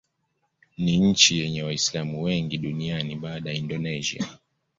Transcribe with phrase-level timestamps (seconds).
[0.77, 4.27] Ni nchi yenye Waislamu wengi duniani baada ya Indonesia.